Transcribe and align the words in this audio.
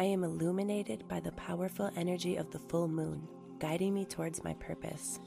I 0.00 0.04
am 0.04 0.24
illuminated 0.24 1.06
by 1.08 1.20
the 1.20 1.32
powerful 1.32 1.90
energy 1.94 2.36
of 2.36 2.50
the 2.50 2.58
full 2.58 2.88
moon, 2.88 3.28
guiding 3.58 3.92
me 3.92 4.06
towards 4.06 4.42
my 4.42 4.54
purpose. 4.54 5.20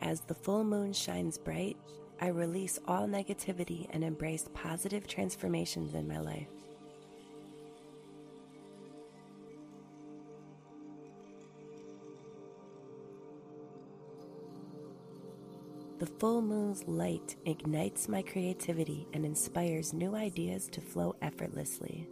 As 0.00 0.20
the 0.20 0.34
full 0.34 0.64
moon 0.64 0.92
shines 0.92 1.38
bright, 1.38 1.78
I 2.20 2.26
release 2.26 2.78
all 2.86 3.08
negativity 3.08 3.86
and 3.88 4.04
embrace 4.04 4.50
positive 4.52 5.06
transformations 5.06 5.94
in 5.94 6.06
my 6.06 6.18
life. 6.18 6.63
The 15.98 16.06
full 16.06 16.42
moon's 16.42 16.86
light 16.88 17.36
ignites 17.46 18.08
my 18.08 18.20
creativity 18.20 19.06
and 19.12 19.24
inspires 19.24 19.92
new 19.92 20.16
ideas 20.16 20.68
to 20.72 20.80
flow 20.80 21.14
effortlessly. 21.22 22.08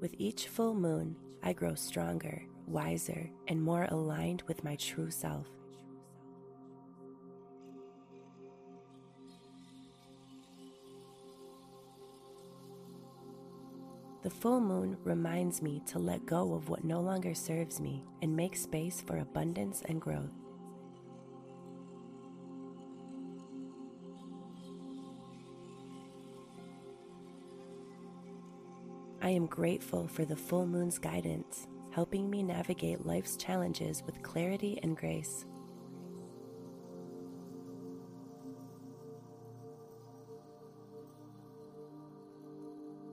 With 0.00 0.16
each 0.18 0.48
full 0.48 0.74
moon, 0.74 1.16
I 1.44 1.52
grow 1.52 1.74
stronger, 1.76 2.42
wiser, 2.66 3.30
and 3.46 3.62
more 3.62 3.86
aligned 3.90 4.42
with 4.48 4.64
my 4.64 4.74
true 4.76 5.10
self. 5.10 5.46
The 14.24 14.30
full 14.30 14.58
moon 14.58 14.96
reminds 15.04 15.60
me 15.60 15.82
to 15.88 15.98
let 15.98 16.24
go 16.24 16.54
of 16.54 16.70
what 16.70 16.82
no 16.82 17.02
longer 17.02 17.34
serves 17.34 17.78
me 17.78 18.02
and 18.22 18.34
make 18.34 18.56
space 18.56 19.02
for 19.02 19.18
abundance 19.18 19.82
and 19.86 20.00
growth. 20.00 20.32
I 29.20 29.28
am 29.28 29.44
grateful 29.44 30.08
for 30.08 30.24
the 30.24 30.36
full 30.36 30.66
moon's 30.66 30.98
guidance, 30.98 31.66
helping 31.90 32.30
me 32.30 32.42
navigate 32.42 33.04
life's 33.04 33.36
challenges 33.36 34.02
with 34.06 34.22
clarity 34.22 34.80
and 34.82 34.96
grace. 34.96 35.44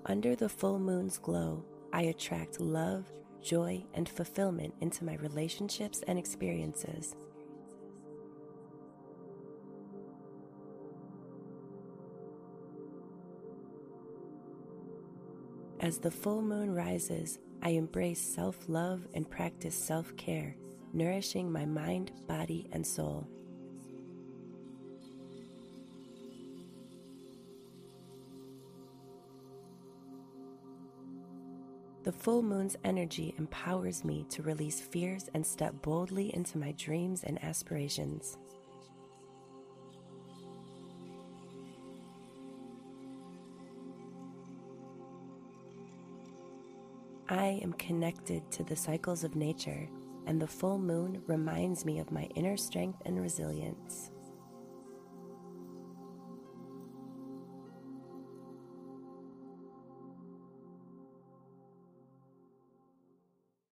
Under 0.05 0.35
the 0.35 0.49
full 0.49 0.79
moon's 0.79 1.19
glow, 1.19 1.63
I 1.93 2.03
attract 2.03 2.59
love, 2.59 3.05
joy, 3.41 3.85
and 3.93 4.09
fulfillment 4.09 4.73
into 4.81 5.05
my 5.05 5.15
relationships 5.15 6.03
and 6.07 6.17
experiences. 6.17 7.15
As 15.79 15.99
the 15.99 16.11
full 16.11 16.41
moon 16.41 16.73
rises, 16.73 17.39
I 17.61 17.69
embrace 17.69 18.19
self 18.21 18.57
love 18.67 19.07
and 19.13 19.29
practice 19.29 19.75
self 19.75 20.15
care, 20.17 20.55
nourishing 20.93 21.51
my 21.51 21.65
mind, 21.65 22.11
body, 22.27 22.67
and 22.71 22.85
soul. 22.85 23.27
The 32.03 32.11
full 32.11 32.41
moon's 32.41 32.75
energy 32.83 33.35
empowers 33.37 34.03
me 34.03 34.25
to 34.29 34.41
release 34.41 34.81
fears 34.81 35.29
and 35.35 35.45
step 35.45 35.83
boldly 35.83 36.33
into 36.33 36.57
my 36.57 36.71
dreams 36.71 37.23
and 37.23 37.41
aspirations. 37.43 38.39
I 47.29 47.59
am 47.61 47.73
connected 47.73 48.49
to 48.51 48.63
the 48.63 48.75
cycles 48.75 49.23
of 49.23 49.35
nature, 49.35 49.87
and 50.25 50.41
the 50.41 50.47
full 50.47 50.79
moon 50.79 51.21
reminds 51.27 51.85
me 51.85 51.99
of 51.99 52.11
my 52.11 52.23
inner 52.35 52.57
strength 52.57 52.99
and 53.05 53.21
resilience. 53.21 54.09